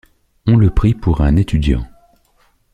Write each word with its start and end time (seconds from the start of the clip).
On 0.47 0.55
le 0.57 0.71
prit 0.71 0.95
pour 0.95 1.21
un 1.21 1.35
étudiant. 1.35 1.85